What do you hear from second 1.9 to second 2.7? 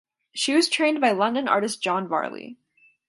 Varley.